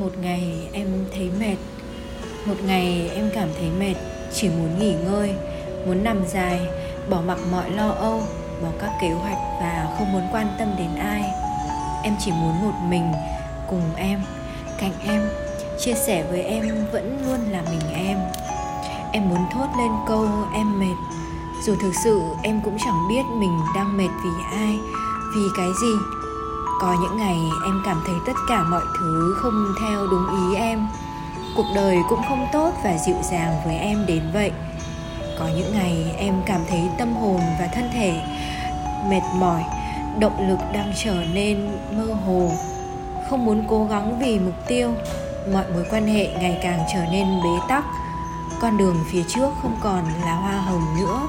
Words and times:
một 0.00 0.18
ngày 0.20 0.68
em 0.72 0.86
thấy 1.14 1.30
mệt. 1.40 1.56
Một 2.46 2.54
ngày 2.66 3.10
em 3.14 3.30
cảm 3.34 3.48
thấy 3.58 3.70
mệt, 3.78 3.94
chỉ 4.34 4.48
muốn 4.48 4.78
nghỉ 4.78 4.94
ngơi, 4.94 5.34
muốn 5.86 6.04
nằm 6.04 6.26
dài, 6.28 6.60
bỏ 7.10 7.20
mặc 7.20 7.38
mọi 7.50 7.70
lo 7.70 7.88
âu, 7.88 8.22
bỏ 8.62 8.68
các 8.80 8.90
kế 9.00 9.10
hoạch 9.10 9.38
và 9.60 9.94
không 9.98 10.12
muốn 10.12 10.22
quan 10.32 10.46
tâm 10.58 10.68
đến 10.78 10.94
ai. 10.94 11.22
Em 12.02 12.14
chỉ 12.24 12.30
muốn 12.30 12.62
một 12.62 12.74
mình, 12.88 13.12
cùng 13.70 13.94
em, 13.96 14.20
cạnh 14.78 14.92
em, 15.06 15.22
chia 15.78 15.94
sẻ 15.94 16.24
với 16.30 16.42
em 16.42 16.86
vẫn 16.92 17.18
luôn 17.26 17.40
là 17.50 17.62
mình 17.70 17.94
em. 17.94 18.18
Em 19.12 19.28
muốn 19.28 19.46
thốt 19.52 19.66
lên 19.78 19.90
câu 20.06 20.28
em 20.54 20.80
mệt 20.80 20.96
dù 21.66 21.76
thực 21.82 21.92
sự 22.04 22.20
em 22.42 22.60
cũng 22.64 22.76
chẳng 22.84 23.08
biết 23.08 23.22
mình 23.38 23.58
đang 23.74 23.96
mệt 23.96 24.08
vì 24.24 24.30
ai, 24.52 24.78
vì 25.36 25.42
cái 25.56 25.68
gì 25.82 25.92
có 26.80 26.96
những 27.00 27.16
ngày 27.16 27.38
em 27.64 27.82
cảm 27.84 28.02
thấy 28.06 28.14
tất 28.26 28.32
cả 28.48 28.64
mọi 28.64 28.82
thứ 28.98 29.34
không 29.38 29.74
theo 29.80 30.06
đúng 30.06 30.50
ý 30.50 30.56
em. 30.56 30.88
Cuộc 31.56 31.66
đời 31.74 31.98
cũng 32.08 32.20
không 32.28 32.46
tốt 32.52 32.72
và 32.84 32.98
dịu 33.06 33.16
dàng 33.22 33.54
với 33.64 33.76
em 33.76 34.06
đến 34.06 34.22
vậy. 34.32 34.52
Có 35.38 35.48
những 35.56 35.72
ngày 35.74 36.14
em 36.18 36.34
cảm 36.46 36.60
thấy 36.68 36.90
tâm 36.98 37.16
hồn 37.16 37.40
và 37.60 37.68
thân 37.74 37.90
thể 37.92 38.22
mệt 39.10 39.22
mỏi, 39.34 39.64
động 40.18 40.48
lực 40.48 40.58
đang 40.72 40.92
trở 41.04 41.14
nên 41.34 41.78
mơ 41.92 42.14
hồ. 42.26 42.50
Không 43.30 43.44
muốn 43.44 43.64
cố 43.68 43.84
gắng 43.84 44.18
vì 44.18 44.38
mục 44.38 44.54
tiêu, 44.68 44.94
mọi 45.52 45.64
mối 45.72 45.84
quan 45.90 46.06
hệ 46.06 46.26
ngày 46.26 46.58
càng 46.62 46.80
trở 46.94 47.04
nên 47.12 47.26
bế 47.42 47.66
tắc. 47.68 47.84
Con 48.60 48.76
đường 48.76 48.96
phía 49.12 49.22
trước 49.28 49.50
không 49.62 49.76
còn 49.82 50.04
là 50.24 50.34
hoa 50.34 50.60
hồng 50.60 50.96
nữa. 50.98 51.20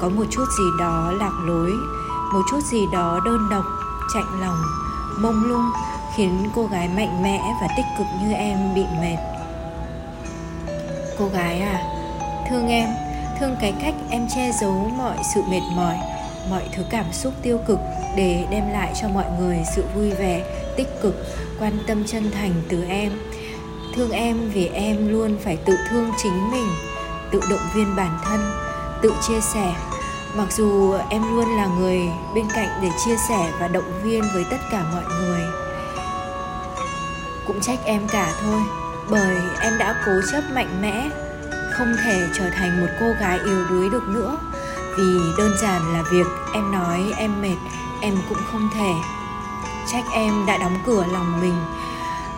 Có 0.00 0.08
một 0.08 0.24
chút 0.30 0.44
gì 0.58 0.64
đó 0.78 1.12
lạc 1.12 1.32
lối, 1.44 1.70
một 2.32 2.42
chút 2.50 2.60
gì 2.60 2.86
đó 2.92 3.20
đơn 3.24 3.48
độc 3.50 3.64
chạnh 4.14 4.40
lòng, 4.40 4.62
mông 5.18 5.44
lung, 5.44 5.70
khiến 6.16 6.50
cô 6.54 6.66
gái 6.66 6.88
mạnh 6.88 7.22
mẽ 7.22 7.40
và 7.60 7.68
tích 7.76 7.86
cực 7.98 8.06
như 8.22 8.32
em 8.32 8.74
bị 8.74 8.84
mệt. 9.00 9.16
Cô 11.18 11.28
gái 11.28 11.60
à 11.60 11.82
thương 12.50 12.68
em, 12.68 12.88
thương 13.40 13.56
cái 13.60 13.74
cách 13.82 13.94
em 14.10 14.28
che 14.28 14.52
giấu 14.60 14.90
mọi 14.96 15.16
sự 15.34 15.42
mệt 15.48 15.62
mỏi, 15.76 15.96
mọi 16.50 16.62
thứ 16.72 16.82
cảm 16.90 17.12
xúc 17.12 17.32
tiêu 17.42 17.58
cực 17.66 17.78
để 18.16 18.46
đem 18.50 18.68
lại 18.72 18.92
cho 19.00 19.08
mọi 19.08 19.26
người 19.38 19.58
sự 19.76 19.84
vui 19.94 20.10
vẻ, 20.10 20.44
tích 20.76 20.88
cực, 21.02 21.14
quan 21.60 21.72
tâm 21.86 22.04
chân 22.04 22.30
thành 22.30 22.52
từ 22.68 22.84
em. 22.84 23.12
Thương 23.94 24.10
em 24.10 24.50
vì 24.50 24.66
em 24.66 25.08
luôn 25.08 25.36
phải 25.44 25.56
tự 25.56 25.76
thương 25.90 26.10
chính 26.22 26.50
mình, 26.50 26.68
tự 27.32 27.40
động 27.50 27.68
viên 27.74 27.96
bản 27.96 28.18
thân, 28.24 28.40
tự 29.02 29.14
chia 29.28 29.40
sẻ 29.40 29.74
mặc 30.38 30.52
dù 30.52 30.94
em 31.10 31.36
luôn 31.36 31.56
là 31.56 31.66
người 31.66 32.10
bên 32.34 32.48
cạnh 32.54 32.68
để 32.82 32.90
chia 33.04 33.16
sẻ 33.28 33.52
và 33.60 33.68
động 33.68 34.02
viên 34.02 34.22
với 34.34 34.44
tất 34.50 34.56
cả 34.70 34.84
mọi 34.94 35.04
người, 35.18 35.42
cũng 37.46 37.60
trách 37.60 37.78
em 37.84 38.08
cả 38.08 38.32
thôi. 38.42 38.60
Bởi 39.10 39.36
em 39.60 39.78
đã 39.78 40.02
cố 40.06 40.12
chấp 40.32 40.40
mạnh 40.52 40.82
mẽ, 40.82 41.08
không 41.72 41.96
thể 42.04 42.28
trở 42.38 42.50
thành 42.50 42.80
một 42.80 42.86
cô 43.00 43.06
gái 43.20 43.38
yếu 43.44 43.64
đuối 43.70 43.90
được 43.90 44.08
nữa. 44.08 44.38
Vì 44.98 45.18
đơn 45.38 45.50
giản 45.62 45.92
là 45.92 46.02
việc 46.10 46.26
em 46.54 46.72
nói 46.72 47.12
em 47.16 47.42
mệt, 47.42 47.56
em 48.00 48.14
cũng 48.28 48.38
không 48.52 48.68
thể. 48.74 48.92
Trách 49.92 50.04
em 50.12 50.46
đã 50.46 50.58
đóng 50.58 50.78
cửa 50.86 51.04
lòng 51.12 51.40
mình. 51.40 51.56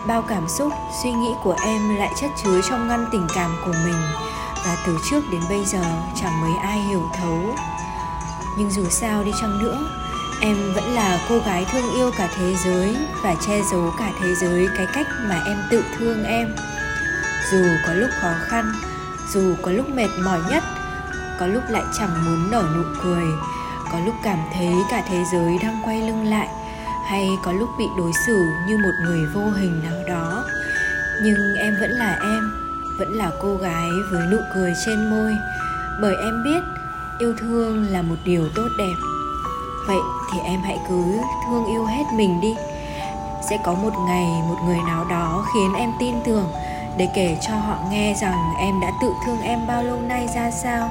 Bao 0.07 0.21
cảm 0.21 0.47
xúc, 0.47 0.73
suy 1.03 1.11
nghĩ 1.11 1.33
của 1.43 1.55
em 1.65 1.95
lại 1.95 2.13
chất 2.21 2.29
chứa 2.43 2.61
trong 2.69 2.87
ngăn 2.87 3.05
tình 3.11 3.27
cảm 3.35 3.55
của 3.65 3.73
mình. 3.85 4.01
Và 4.65 4.77
từ 4.85 4.97
trước 5.09 5.21
đến 5.31 5.41
bây 5.49 5.65
giờ, 5.65 5.83
chẳng 6.21 6.41
mấy 6.41 6.51
ai 6.61 6.79
hiểu 6.79 7.03
thấu 7.21 7.55
nhưng 8.57 8.71
dù 8.71 8.85
sao 8.89 9.23
đi 9.23 9.31
chăng 9.41 9.63
nữa, 9.63 9.77
em 10.41 10.73
vẫn 10.73 10.83
là 10.83 11.19
cô 11.29 11.39
gái 11.39 11.65
thương 11.71 11.95
yêu 11.95 12.11
cả 12.17 12.29
thế 12.35 12.55
giới 12.65 12.95
và 13.23 13.35
che 13.47 13.61
giấu 13.71 13.93
cả 13.99 14.11
thế 14.21 14.35
giới 14.35 14.69
cái 14.77 14.87
cách 14.93 15.07
mà 15.29 15.41
em 15.45 15.57
tự 15.69 15.83
thương 15.97 16.23
em. 16.23 16.55
Dù 17.51 17.65
có 17.87 17.93
lúc 17.93 18.09
khó 18.21 18.33
khăn, 18.39 18.71
dù 19.33 19.55
có 19.61 19.71
lúc 19.71 19.89
mệt 19.89 20.09
mỏi 20.23 20.39
nhất, 20.49 20.63
có 21.39 21.47
lúc 21.47 21.63
lại 21.69 21.83
chẳng 21.99 22.25
muốn 22.25 22.51
nở 22.51 22.63
nụ 22.75 22.83
cười, 23.03 23.25
có 23.91 23.99
lúc 24.05 24.15
cảm 24.23 24.39
thấy 24.53 24.73
cả 24.91 25.03
thế 25.09 25.23
giới 25.31 25.57
đang 25.63 25.81
quay 25.85 26.01
lưng 26.01 26.25
lại, 26.25 26.47
hay 27.07 27.29
có 27.43 27.51
lúc 27.51 27.69
bị 27.79 27.85
đối 27.97 28.11
xử 28.25 28.45
như 28.67 28.77
một 28.77 28.91
người 29.03 29.25
vô 29.33 29.49
hình 29.49 29.81
nào 29.83 30.03
đó. 30.07 30.43
Nhưng 31.23 31.55
em 31.55 31.75
vẫn 31.81 31.91
là 31.91 32.17
em, 32.21 32.51
vẫn 32.99 33.11
là 33.13 33.31
cô 33.41 33.57
gái 33.57 33.89
với 34.11 34.27
nụ 34.27 34.37
cười 34.55 34.73
trên 34.85 35.09
môi, 35.09 35.35
bởi 36.01 36.15
em 36.15 36.43
biết 36.43 36.80
yêu 37.21 37.33
thương 37.39 37.87
là 37.89 38.01
một 38.01 38.15
điều 38.25 38.49
tốt 38.55 38.67
đẹp. 38.77 38.95
Vậy 39.87 39.99
thì 40.31 40.39
em 40.39 40.61
hãy 40.61 40.79
cứ 40.89 41.21
thương 41.45 41.65
yêu 41.65 41.85
hết 41.85 42.03
mình 42.13 42.41
đi. 42.41 42.55
Sẽ 43.49 43.57
có 43.63 43.73
một 43.73 43.93
ngày 44.07 44.25
một 44.49 44.55
người 44.65 44.77
nào 44.87 45.05
đó 45.05 45.45
khiến 45.53 45.73
em 45.73 45.91
tin 45.99 46.15
tưởng, 46.25 46.51
để 46.97 47.07
kể 47.15 47.37
cho 47.47 47.55
họ 47.55 47.77
nghe 47.89 48.13
rằng 48.21 48.53
em 48.57 48.79
đã 48.79 48.91
tự 49.01 49.13
thương 49.25 49.41
em 49.41 49.67
bao 49.67 49.83
lâu 49.83 49.99
nay 50.01 50.27
ra 50.35 50.51
sao, 50.51 50.89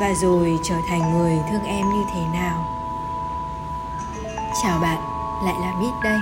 và 0.00 0.12
rồi 0.22 0.58
trở 0.64 0.76
thành 0.88 1.12
người 1.12 1.38
thương 1.50 1.64
em 1.64 1.90
như 1.90 2.04
thế 2.14 2.20
nào. 2.32 2.64
Chào 4.62 4.78
bạn, 4.78 4.98
lại 5.44 5.54
là 5.60 5.74
mít 5.80 5.92
đây. 6.04 6.18